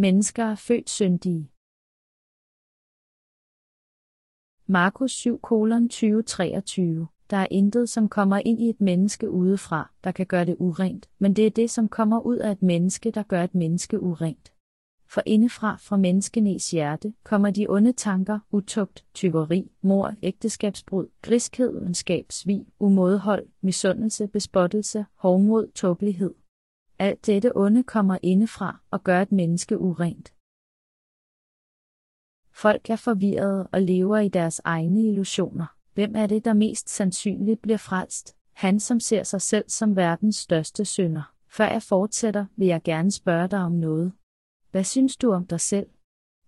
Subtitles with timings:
[0.00, 1.50] Mennesker er født syndige.
[4.66, 10.26] Markus 7 2023 Der er intet, som kommer ind i et menneske udefra, der kan
[10.26, 13.44] gøre det urent, men det er det, som kommer ud af et menneske, der gør
[13.44, 14.52] et menneske urent.
[15.06, 22.32] For indefra fra menneskenes hjerte kommer de onde tanker, utugt, tyveri, mor, ægteskabsbrud, griskhed, ondskab,
[22.32, 26.34] svig, umådehold, misundelse, bespottelse, hovmod, tåbelighed.
[26.98, 30.34] Alt dette onde kommer indefra og gør et menneske urent.
[32.52, 35.66] Folk er forvirrede og lever i deres egne illusioner.
[35.94, 38.36] Hvem er det, der mest sandsynligt bliver frelst?
[38.52, 41.34] Han, som ser sig selv som verdens største synder.
[41.48, 44.12] Før jeg fortsætter, vil jeg gerne spørge dig om noget.
[44.70, 45.86] Hvad synes du om dig selv?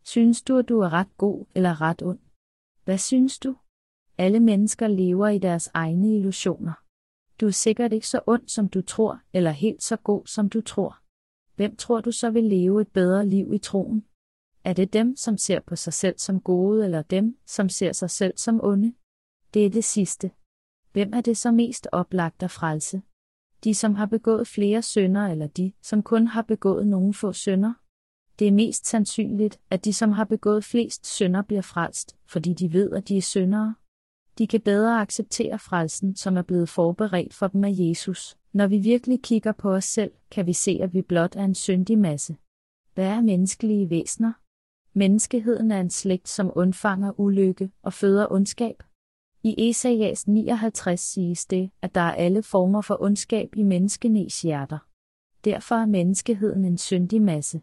[0.03, 2.19] Synes du, at du er ret god eller ret ond?
[2.85, 3.57] Hvad synes du?
[4.19, 6.73] Alle mennesker lever i deres egne illusioner.
[7.41, 10.61] Du er sikkert ikke så ond, som du tror, eller helt så god, som du
[10.61, 10.99] tror.
[11.57, 14.05] Hvem tror du så vil leve et bedre liv i troen?
[14.65, 18.11] Er det dem, som ser på sig selv som gode, eller dem, som ser sig
[18.11, 18.95] selv som onde?
[19.55, 20.31] Det er det sidste.
[20.93, 23.03] Hvem er det så mest oplagt at frelse?
[23.65, 27.73] De, som har begået flere synder, eller de, som kun har begået nogle få synder?
[28.39, 32.73] Det er mest sandsynligt, at de, som har begået flest synder, bliver frelst, fordi de
[32.73, 33.75] ved, at de er syndere.
[34.41, 38.39] De kan bedre acceptere frelsen, som er blevet forberedt for dem af Jesus.
[38.53, 41.55] Når vi virkelig kigger på os selv, kan vi se, at vi blot er en
[41.55, 42.37] syndig masse.
[42.95, 44.33] Hvad er menneskelige væsener?
[44.93, 48.83] Menneskeheden er en slægt, som undfanger ulykke og føder ondskab.
[49.43, 54.79] I Esajas 59 siges det, at der er alle former for ondskab i menneskenes hjerter.
[55.45, 57.61] Derfor er menneskeheden en syndig masse.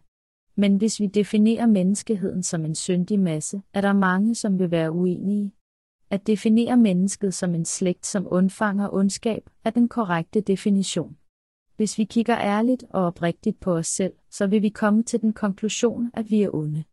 [0.55, 4.91] Men hvis vi definerer menneskeheden som en syndig masse, er der mange, som vil være
[4.91, 5.53] uenige.
[6.09, 11.17] At definere mennesket som en slægt, som undfanger ondskab, er den korrekte definition.
[11.75, 15.33] Hvis vi kigger ærligt og oprigtigt på os selv, så vil vi komme til den
[15.33, 16.83] konklusion, at vi er onde.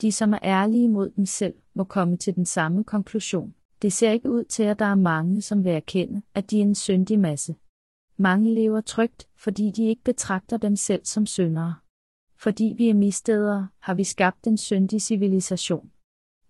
[0.00, 3.54] De, som er ærlige mod dem selv, må komme til den samme konklusion.
[3.82, 6.62] Det ser ikke ud til, at der er mange, som vil erkende, at de er
[6.62, 7.54] en syndig masse.
[8.16, 11.74] Mange lever trygt, fordi de ikke betragter dem selv som syndere.
[12.36, 15.90] Fordi vi er mistedere, har vi skabt en syndig civilisation.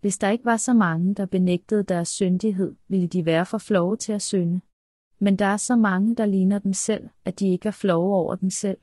[0.05, 3.97] Hvis der ikke var så mange, der benægtede deres syndighed, ville de være for flove
[3.97, 4.61] til at synde.
[5.19, 8.35] Men der er så mange, der ligner dem selv, at de ikke er flove over
[8.35, 8.79] dem selv.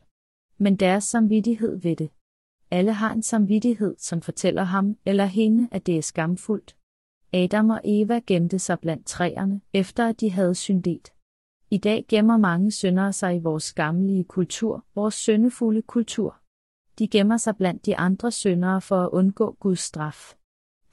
[0.58, 2.10] Men deres samvittighed ved det.
[2.72, 6.76] Alle har en samvittighed, som fortæller ham eller hende, at det er skamfuldt.
[7.34, 11.14] Adam og Eva gemte sig blandt træerne, efter at de havde syndet.
[11.70, 16.38] I dag gemmer mange syndere sig i vores skamlige kultur, vores syndefulde kultur.
[17.00, 20.36] De gemmer sig blandt de andre syndere for at undgå Guds straf.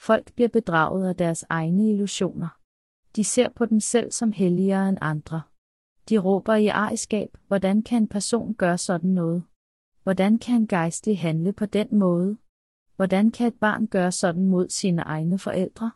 [0.01, 2.49] Folk bliver bedraget af deres egne illusioner.
[3.17, 5.43] De ser på dem selv som helligere end andre.
[6.09, 9.43] De råber i ejerskab, hvordan kan en person gøre sådan noget?
[10.03, 12.37] Hvordan kan en gejstlig handle på den måde?
[12.97, 15.91] Hvordan kan et barn gøre sådan mod sine egne forældre?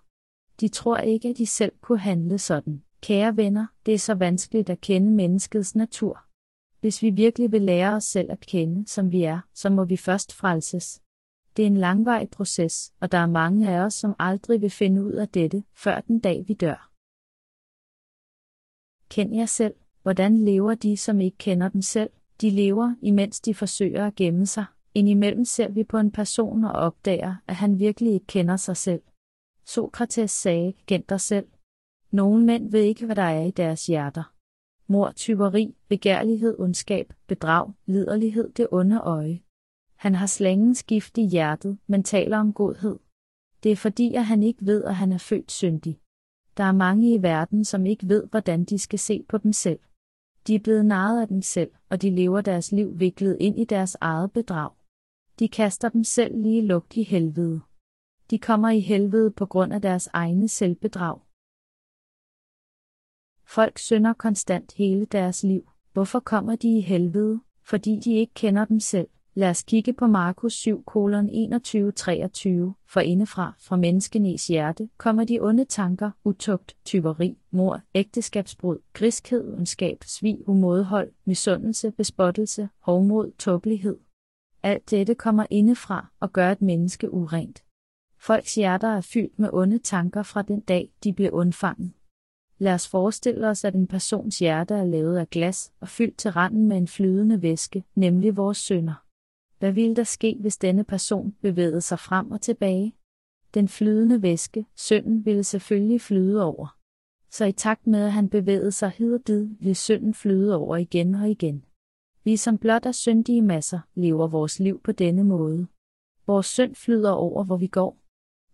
[0.60, 2.82] De tror ikke, at de selv kunne handle sådan.
[3.00, 6.24] Kære venner, det er så vanskeligt at kende menneskets natur.
[6.80, 9.96] Hvis vi virkelig vil lære os selv at kende, som vi er, så må vi
[9.96, 11.01] først frelses.
[11.56, 15.04] Det er en langvej proces, og der er mange af os, som aldrig vil finde
[15.04, 16.90] ud af dette, før den dag vi dør.
[19.08, 19.74] Kend jer selv.
[20.02, 22.10] Hvordan lever de, som ikke kender dem selv?
[22.40, 24.64] De lever, imens de forsøger at gemme sig.
[24.94, 29.02] Indimellem ser vi på en person og opdager, at han virkelig ikke kender sig selv.
[29.64, 31.46] Sokrates sagde, kend dig selv.
[32.10, 34.32] Nogle mænd ved ikke, hvad der er i deres hjerter.
[34.86, 39.40] Mor, tyveri, begærlighed, ondskab, bedrag, liderlighed, det onde øje.
[40.02, 42.98] Han har slængens gift i hjertet, men taler om godhed.
[43.62, 46.00] Det er fordi, at han ikke ved, at han er født syndig.
[46.56, 49.78] Der er mange i verden, som ikke ved, hvordan de skal se på dem selv.
[50.46, 53.64] De er blevet narret af dem selv, og de lever deres liv viklet ind i
[53.64, 54.70] deres eget bedrag.
[55.38, 57.60] De kaster dem selv lige lugt i helvede.
[58.30, 61.20] De kommer i helvede på grund af deres egne selvbedrag.
[63.44, 65.70] Folk synder konstant hele deres liv.
[65.92, 67.40] Hvorfor kommer de i helvede?
[67.62, 69.08] Fordi de ikke kender dem selv.
[69.34, 70.92] Lad os kigge på Markus 7, 21-23,
[72.86, 80.04] for indefra, fra menneskenes hjerte, kommer de onde tanker, utugt, tyveri, mor, ægteskabsbrud, griskhed, ondskab,
[80.04, 83.98] svig, umådehold, misundelse, bespottelse, hovmod, tåbelighed.
[84.62, 87.64] Alt dette kommer indefra og gør et menneske urent.
[88.18, 91.92] Folks hjerter er fyldt med onde tanker fra den dag, de bliver undfanget.
[92.58, 96.30] Lad os forestille os, at en persons hjerte er lavet af glas og fyldt til
[96.30, 99.01] randen med en flydende væske, nemlig vores sønder.
[99.62, 102.94] Hvad ville der ske, hvis denne person bevægede sig frem og tilbage?
[103.54, 106.76] Den flydende væske, synden, ville selvfølgelig flyde over.
[107.30, 110.76] Så i takt med, at han bevægede sig hid og did, ville synden flyde over
[110.76, 111.64] igen og igen.
[112.24, 115.66] Vi som blot er syndige masser, lever vores liv på denne måde.
[116.26, 117.98] Vores synd flyder over, hvor vi går.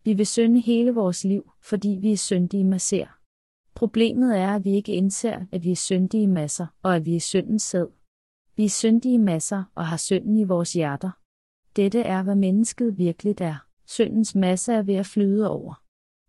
[0.05, 3.06] Vi vil synde hele vores liv, fordi vi er syndige masser.
[3.75, 7.20] Problemet er, at vi ikke indser, at vi er syndige masser, og at vi er
[7.20, 7.97] syndens sæd.
[8.58, 11.10] Vi er syndige masser og har synden i vores hjerter.
[11.76, 13.66] Dette er, hvad mennesket virkelig er.
[13.87, 15.82] Syndens masse er ved at flyde over.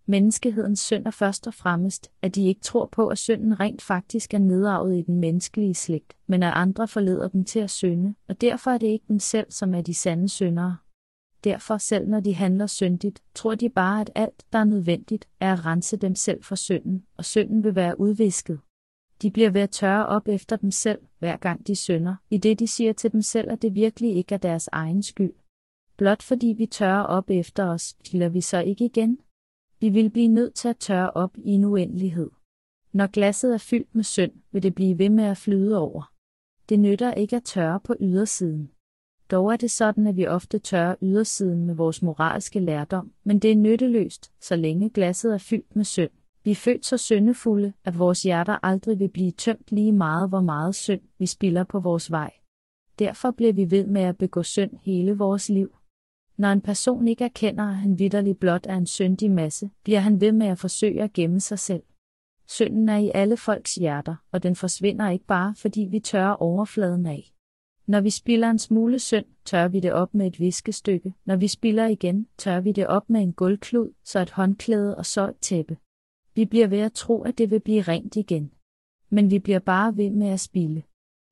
[0.06, 4.34] Menneskehedens synd er først og fremmest, at de ikke tror på, at synden rent faktisk
[4.34, 8.42] er nedarvet i den menneskelige slægt, men at andre forleder dem til at synde, og
[8.42, 10.78] derfor er det ikke dem selv, som er de sande syndere.
[11.44, 15.54] Derfor selv når de handler syndigt, tror de bare, at alt, der er nødvendigt, er
[15.54, 18.60] at rense dem selv for synden, og synden vil være udvisket.
[19.22, 22.60] De bliver ved at tørre op efter dem selv, hver gang de synder, i det
[22.60, 25.34] de siger til dem selv, at det virkelig ikke er deres egen skyld.
[25.98, 29.20] Blot fordi vi tørrer op efter os, kilder vi så ikke igen.
[29.80, 32.30] Vi vil blive nødt til at tørre op i en uendelighed.
[32.92, 36.14] Når glasset er fyldt med synd, vil det blive ved med at flyde over.
[36.70, 38.72] Det nytter ikke at tørre på ydersiden.
[39.32, 43.52] Dog er det sådan, at vi ofte tørrer ydersiden med vores moralske lærdom, men det
[43.52, 46.12] er nytteløst, så længe glasset er fyldt med synd.
[46.50, 50.42] Vi er født så syndefulde, at vores hjerter aldrig vil blive tømt lige meget, hvor
[50.42, 52.32] meget synd vi spilder på vores vej.
[53.00, 55.76] Derfor bliver vi ved med at begå synd hele vores liv.
[56.38, 60.22] Når en person ikke erkender, at han vidderlig blot er en syndig masse, bliver han
[60.22, 61.84] ved med at forsøge at gemme sig selv.
[62.48, 67.06] Synden er i alle folks hjerter, og den forsvinder ikke bare, fordi vi tørrer overfladen
[67.06, 67.32] af.
[67.88, 71.14] Når vi spiller en smule synd, tør vi det op med et viskestykke.
[71.26, 75.06] Når vi spiller igen, tør vi det op med en gulvklud, så et håndklæde og
[75.06, 75.78] så et tæppe.
[76.40, 78.52] Vi bliver ved at tro, at det vil blive rent igen.
[79.10, 80.84] Men vi bliver bare ved med at spille.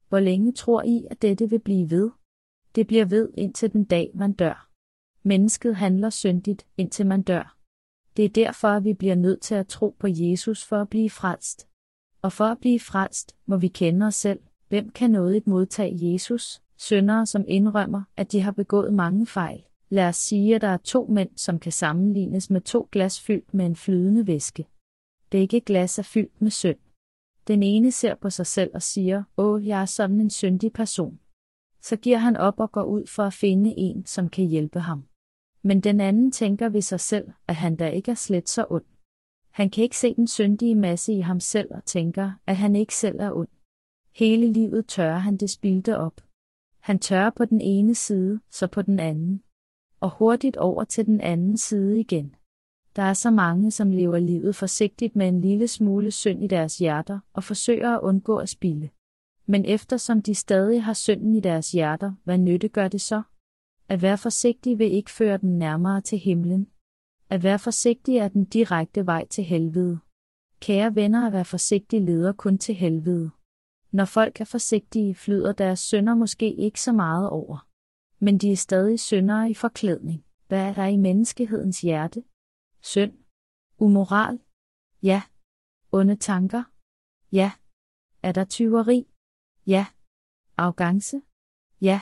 [0.10, 2.12] Hvor længe tror I, at dette vil blive ved?
[2.76, 4.70] Det bliver ved indtil den dag, man dør.
[5.24, 7.58] Mennesket handler syndigt, indtil man dør.
[8.18, 11.10] Det er derfor, at vi bliver nødt til at tro på Jesus for at blive
[11.10, 11.68] frelst.
[12.22, 14.40] Og for at blive frelst, må vi kende os selv,
[14.70, 16.62] Hvem kan nådigt modtage Jesus?
[16.78, 19.64] Søndere, som indrømmer, at de har begået mange fejl.
[19.90, 23.54] Lad os sige, at der er to mænd, som kan sammenlignes med to glas fyldt
[23.54, 24.68] med en flydende væske.
[25.30, 26.78] Begge glas er fyldt med synd.
[27.48, 31.20] Den ene ser på sig selv og siger, åh, jeg er sådan en syndig person.
[31.82, 35.08] Så giver han op og går ud for at finde en, som kan hjælpe ham.
[35.62, 38.86] Men den anden tænker ved sig selv, at han da ikke er slet så ond.
[39.50, 42.96] Han kan ikke se den syndige masse i ham selv og tænker, at han ikke
[42.96, 43.48] selv er ond.
[44.16, 46.22] Hele livet tørrer han det spildte op.
[46.80, 49.44] Han tørrer på den ene side, så på den anden.
[50.00, 52.36] Og hurtigt over til den anden side igen.
[52.98, 56.78] Der er så mange, som lever livet forsigtigt med en lille smule synd i deres
[56.78, 58.90] hjerter og forsøger at undgå at spille.
[59.46, 63.22] Men eftersom de stadig har synden i deres hjerter, hvad nytte gør det så?
[63.90, 66.68] At være forsigtig vil ikke føre den nærmere til himlen.
[67.30, 70.00] At være forsigtig er den direkte vej til helvede.
[70.60, 73.30] Kære venner, at være forsigtig leder kun til helvede.
[73.92, 77.68] Når folk er forsigtige, flyder deres sønder måske ikke så meget over.
[78.20, 80.24] Men de er stadig syndere i forklædning.
[80.48, 82.24] Hvad er der i menneskehedens hjerte?
[82.92, 83.14] Synd.
[83.78, 84.40] Umoral.
[85.04, 85.22] Ja.
[85.92, 86.64] Onde tanker.
[87.32, 87.52] Ja.
[88.24, 89.08] Er der tyveri?
[89.66, 89.86] Ja.
[90.58, 91.22] Arrogance?
[91.82, 92.02] Ja.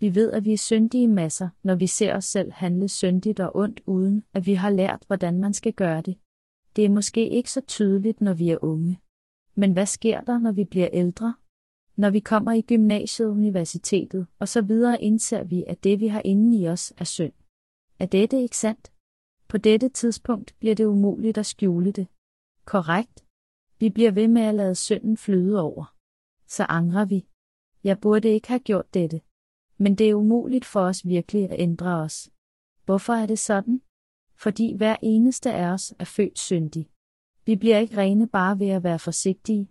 [0.00, 3.56] Vi ved, at vi er syndige masser, når vi ser os selv handle syndigt og
[3.56, 6.18] ondt, uden at vi har lært, hvordan man skal gøre det.
[6.76, 9.00] Det er måske ikke så tydeligt, når vi er unge.
[9.54, 11.34] Men hvad sker der, når vi bliver ældre?
[11.96, 16.22] Når vi kommer i gymnasiet, universitetet og så videre, indser vi, at det, vi har
[16.24, 17.32] inde i os, er synd.
[17.98, 18.92] Er dette ikke sandt?
[19.48, 22.08] På dette tidspunkt bliver det umuligt at skjule det.
[22.64, 23.24] Korrekt.
[23.78, 25.94] Vi bliver ved med at lade synden flyde over.
[26.46, 27.26] Så angrer vi.
[27.84, 29.20] Jeg burde ikke have gjort dette.
[29.78, 32.30] Men det er umuligt for os virkelig at ændre os.
[32.84, 33.82] Hvorfor er det sådan?
[34.34, 36.90] Fordi hver eneste af os er født syndig.
[37.46, 39.70] Vi bliver ikke rene bare ved at være forsigtige.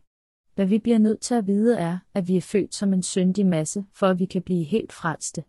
[0.56, 3.46] Hvad vi bliver nødt til at vide er, at vi er født som en syndig
[3.46, 5.44] masse, for at vi kan blive helt frelste.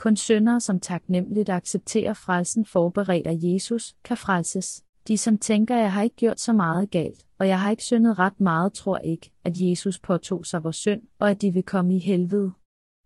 [0.00, 4.84] Kun syndere, som taknemmeligt accepterer frelsen forberedt af Jesus, kan frelses.
[5.08, 8.18] De, som tænker, jeg har ikke gjort så meget galt, og jeg har ikke syndet
[8.18, 11.96] ret meget, tror ikke, at Jesus påtog sig vores synd, og at de vil komme
[11.96, 12.52] i helvede.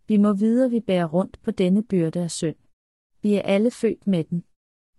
[0.08, 2.56] Vi må vide, at vi bærer rundt på denne byrde af synd.
[3.22, 4.44] Vi er alle født med den.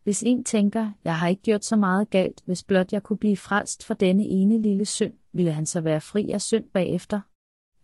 [0.04, 3.38] Hvis en tænker, jeg har ikke gjort så meget galt, hvis blot jeg kunne blive
[3.38, 7.22] frelst for denne ene lille synd, ville han så være fri af synd bagefter.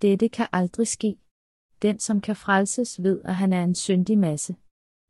[0.01, 1.17] Dette kan aldrig ske.
[1.81, 4.55] Den, som kan frelses, ved, at han er en syndig masse.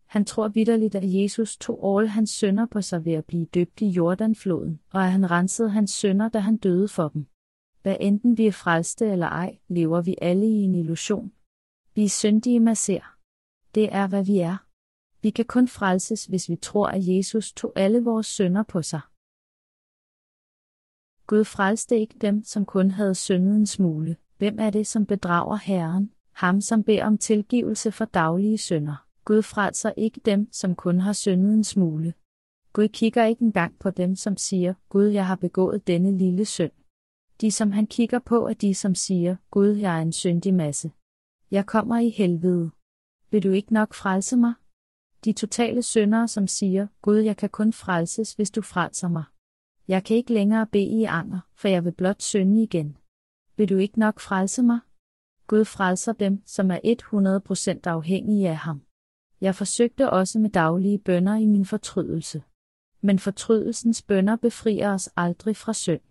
[0.06, 3.82] Han tror vidderligt, at Jesus tog alle hans sønder på sig ved at blive døbt
[3.82, 7.28] i Jordanfloden, og at han rensede hans sønder, da han døde for dem.
[7.82, 11.32] Hvad enten vi er frelste eller ej, lever vi alle i en illusion.
[11.96, 13.18] Vi er syndige masser.
[13.76, 14.58] Det er, hvad vi er.
[15.22, 19.02] Vi kan kun frelses, hvis vi tror, at Jesus tog alle vores sønder på sig.
[21.28, 24.18] Gud frelste ikke dem, som kun havde syndet en smule.
[24.38, 26.12] Hvem er det, som bedrager Herren?
[26.42, 29.08] Ham, som beder om tilgivelse for daglige synder.
[29.26, 32.14] Gud frelser ikke dem, som kun har syndet en smule.
[32.74, 36.72] Gud kigger ikke engang på dem, som siger, Gud, jeg har begået denne lille synd.
[37.42, 40.92] De, som han kigger på, er de, som siger, Gud, jeg er en syndig masse.
[41.52, 42.72] Jeg kommer i helvede.
[43.32, 44.54] Vil du ikke nok frelse mig?
[45.26, 49.24] De totale syndere, som siger, Gud, jeg kan kun frelses, hvis du frelser mig.
[49.88, 52.98] Jeg kan ikke længere bede i anger, for jeg vil blot synde igen.
[53.58, 54.80] Vil du ikke nok frelse mig?
[55.52, 56.80] Gud frelser dem, som er
[57.86, 58.82] 100% afhængige af ham.
[59.42, 62.44] Jeg forsøgte også med daglige bønder i min fortrydelse.
[63.02, 66.02] Men fortrydelsens bønder befrier os aldrig fra synd.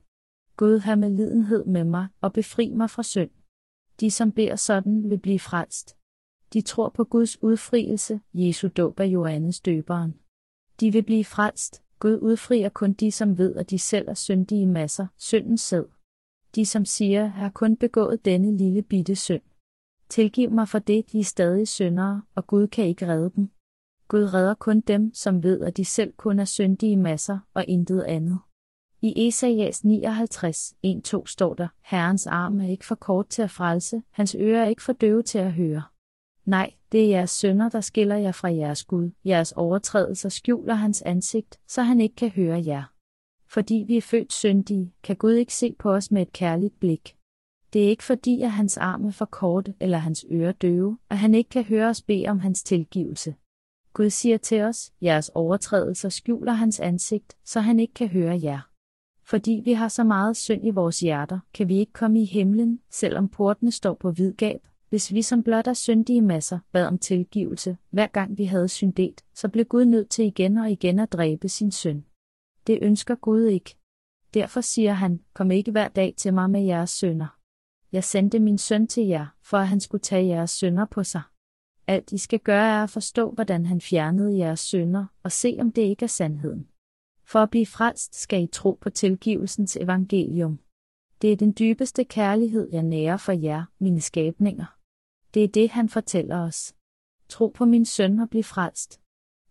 [0.56, 3.30] Gud har med lidenhed med mig og befri mig fra synd.
[4.00, 5.96] De, som beder sådan, vil blive frelst.
[6.52, 10.14] De tror på Guds udfrielse, Jesu dåb af Johannes døberen.
[10.80, 11.82] De vil blive frelst.
[11.98, 15.84] Gud udfrier kun de, som ved, at de selv er syndige masser, syndens sæd.
[16.54, 19.42] De, som siger, har kun begået denne lille bitte synd.
[20.08, 23.50] Tilgiv mig for det, de er stadig syndere, og Gud kan ikke redde dem.
[24.08, 28.02] Gud redder kun dem, som ved, at de selv kun er syndige masser og intet
[28.02, 28.38] andet.
[29.02, 34.02] I Esajas 59, 1-2 står der, Herrens arm er ikke for kort til at frelse,
[34.10, 35.82] hans ører er ikke for døve til at høre.
[36.44, 39.10] Nej, det er jeres sønder, der skiller jer fra jeres Gud.
[39.24, 42.92] Jeres overtrædelser skjuler hans ansigt, så han ikke kan høre jer.
[43.52, 47.16] Fordi vi er født syndige, kan Gud ikke se på os med et kærligt blik.
[47.72, 51.18] Det er ikke fordi, at hans arme er for korte eller hans ører døve, at
[51.18, 53.34] han ikke kan høre os bede om hans tilgivelse.
[53.92, 58.60] Gud siger til os, jeres overtrædelser skjuler hans ansigt, så han ikke kan høre jer.
[59.24, 62.80] Fordi vi har så meget synd i vores hjerter, kan vi ikke komme i himlen,
[62.90, 64.60] selvom portene står på hvidgab.
[64.88, 69.20] Hvis vi som blot er syndige masser bad om tilgivelse, hver gang vi havde syndet,
[69.34, 72.04] så blev Gud nødt til igen og igen at dræbe sin søn.
[72.66, 73.76] Det ønsker Gud ikke.
[74.34, 77.38] Derfor siger han, kom ikke hver dag til mig med jeres sønder.
[77.92, 81.22] Jeg sendte min søn til jer, for at han skulle tage jeres sønder på sig.
[81.86, 85.72] Alt I skal gøre er at forstå, hvordan han fjernede jeres sønder, og se om
[85.72, 86.68] det ikke er sandheden.
[87.24, 90.58] For at blive frelst skal I tro på tilgivelsens evangelium.
[91.22, 94.76] Det er den dybeste kærlighed, jeg nærer for jer, mine skabninger.
[95.34, 96.74] Det er det, han fortæller os.
[97.28, 99.00] Tro på min søn og bliv frelst.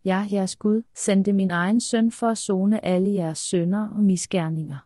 [0.06, 4.78] Jeg, jeres Gud, sendte min egen søn for at zone alle jeres sønder og misgerninger.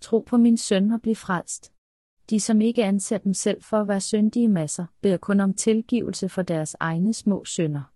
[0.00, 1.72] Tro på min søn og bliv frelst.
[2.30, 6.28] De, som ikke anser dem selv for at være syndige masser, beder kun om tilgivelse
[6.28, 7.92] for deres egne små sønder.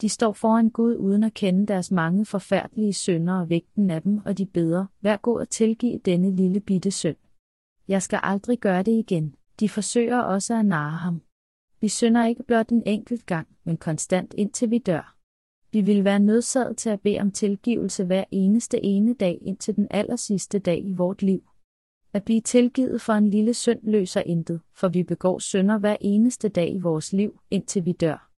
[0.00, 4.20] De står foran Gud uden at kende deres mange forfærdelige sønder og vægten af dem,
[4.24, 7.16] og de beder, vær god at tilgive denne lille bitte synd.
[7.88, 9.34] Jeg skal aldrig gøre det igen.
[9.60, 11.22] De forsøger også at narre ham.
[11.80, 15.19] Vi synder ikke blot en enkelt gang, men konstant indtil vi dør.
[15.72, 19.86] Vi vil være nødsaget til at bede om tilgivelse hver eneste ene dag indtil den
[19.90, 21.42] allersidste dag i vort liv.
[22.12, 26.48] At blive tilgivet for en lille synd løser intet, for vi begår synder hver eneste
[26.48, 28.30] dag i vores liv, indtil vi dør.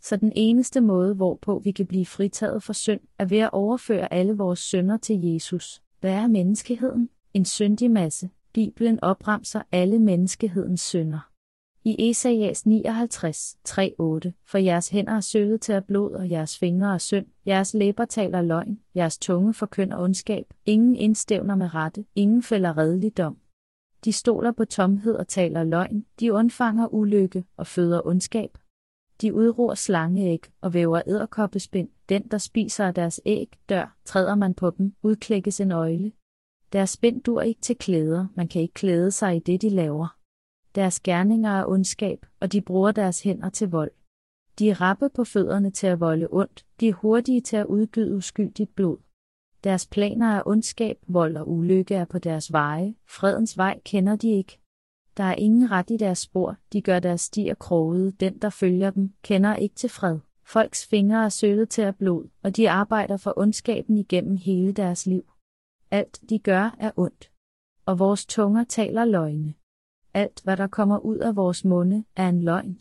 [0.00, 4.12] Så den eneste måde, hvorpå vi kan blive fritaget for synd, er ved at overføre
[4.12, 5.82] alle vores synder til Jesus.
[6.00, 7.08] Hvad er menneskeheden?
[7.34, 8.30] En syndig masse.
[8.52, 11.30] Bibelen opremser alle menneskehedens synder.
[11.84, 16.94] I Esajas 59, 3-8, for jeres hænder er sølet til at blod, og jeres fingre
[16.94, 22.42] er synd, jeres læber taler løgn, jeres tunge forkynder ondskab, ingen indstævner med rette, ingen
[22.42, 23.36] fælder redeligdom.
[24.04, 28.58] De stoler på tomhed og taler løgn, de undfanger ulykke og føder ondskab.
[29.20, 34.54] De udror slangeæg og væver æderkoppespind, den der spiser af deres æg, dør, træder man
[34.54, 36.12] på dem, udklækkes en øjle.
[36.72, 40.17] Deres spind dur ikke til klæder, man kan ikke klæde sig i det, de laver.
[40.74, 43.90] Deres gerninger er ondskab, og de bruger deres hænder til vold.
[44.58, 48.14] De er rappe på fødderne til at volde ondt, de er hurtige til at udgyde
[48.16, 48.98] uskyldigt blod.
[49.64, 54.28] Deres planer er ondskab, vold og ulykke er på deres veje, fredens vej kender de
[54.28, 54.58] ikke.
[55.16, 58.90] Der er ingen ret i deres spor, de gør deres stier krogede, den der følger
[58.90, 60.18] dem, kender ikke til fred.
[60.44, 65.06] Folks fingre er sølet til at blod, og de arbejder for ondskaben igennem hele deres
[65.06, 65.32] liv.
[65.90, 67.30] Alt de gør er ondt.
[67.86, 69.54] Og vores tunger taler løgne.
[70.14, 72.80] Alt, hvad der kommer ud af vores munde, er en løgn.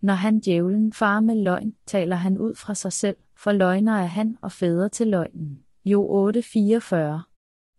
[0.00, 4.06] Når han djævlen far med løgn, taler han ud fra sig selv, for løgner er
[4.06, 5.64] han og fædre til løgnen.
[5.84, 7.30] Jo 8:44.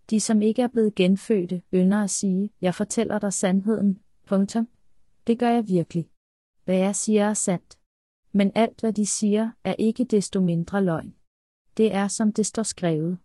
[0.09, 3.99] De, som ikke er blevet genfødte, ynder at sige, jeg fortæller dig sandheden.
[4.27, 4.67] Punktum.
[5.27, 6.09] Det gør jeg virkelig.
[6.65, 7.77] Hvad jeg siger er sandt.
[8.31, 11.15] Men alt, hvad de siger, er ikke desto mindre løgn.
[11.77, 13.17] Det er, som det står skrevet.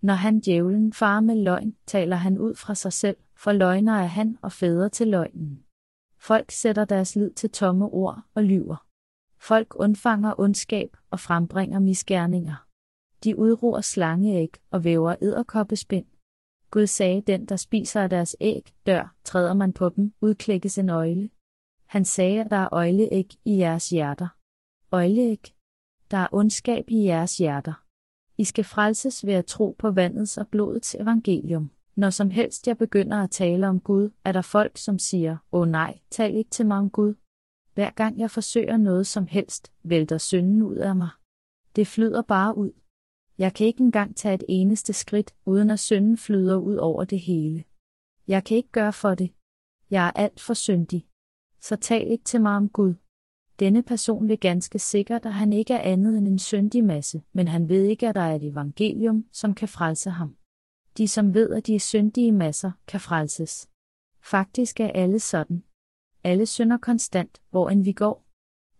[0.00, 4.06] Når han djævlen far med løgn, taler han ud fra sig selv, for løgner er
[4.06, 5.62] han og fædre til løgnen.
[6.18, 8.86] Folk sætter deres lid til tomme ord og lyver.
[9.38, 12.66] Folk undfanger ondskab og frembringer misgerninger.
[13.24, 16.06] De udroer slangeæg og væver æderkoppespind.
[16.70, 20.88] Gud sagde, den der spiser af deres æg, dør, træder man på dem, udklækkes en
[20.88, 21.30] øjle.
[21.86, 24.28] Han sagde, at der er øjleæg i jeres hjerter.
[24.92, 25.54] Øjleæg?
[26.10, 27.85] Der er ondskab i jeres hjerter.
[28.38, 31.70] I skal frelses ved at tro på vandets og blodets evangelium.
[31.94, 35.68] Når som helst jeg begynder at tale om Gud, er der folk, som siger, åh
[35.68, 37.14] nej, tal ikke til mig om Gud.
[37.74, 41.08] Hver gang jeg forsøger noget som helst, vælter synden ud af mig.
[41.76, 42.72] Det flyder bare ud.
[43.38, 47.20] Jeg kan ikke engang tage et eneste skridt, uden at synden flyder ud over det
[47.20, 47.64] hele.
[48.28, 49.32] Jeg kan ikke gøre for det.
[49.90, 51.06] Jeg er alt for syndig.
[51.60, 52.94] Så tal ikke til mig om Gud.
[53.60, 57.48] Denne person vil ganske sikkert, at han ikke er andet end en syndig masse, men
[57.48, 60.36] han ved ikke, at der er et evangelium, som kan frelse ham.
[60.98, 63.68] De, som ved, at de er syndige masser, kan frelses.
[64.20, 65.64] Faktisk er alle sådan.
[66.24, 68.26] Alle synder konstant, hvor end vi går.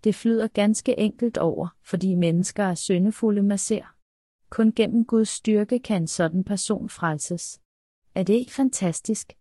[0.05, 3.95] Det flyder ganske enkelt over, fordi mennesker er syndefulde masser.
[4.51, 7.61] Kun gennem Guds styrke kan en sådan person frelses.
[8.15, 9.33] Er det ikke fantastisk?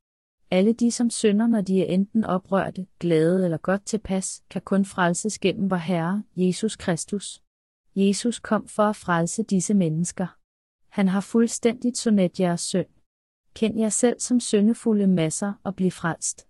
[0.51, 4.85] Alle de, som synder, når de er enten oprørte, glade eller godt tilpas, kan kun
[4.85, 7.41] frelses gennem vor Herre, Jesus Kristus.
[7.95, 10.27] Jesus kom for at frelse disse mennesker.
[10.89, 12.87] Han har fuldstændigt sonet jeres synd.
[13.53, 16.47] Kend jer selv som syndefulde masser og bliv frelst.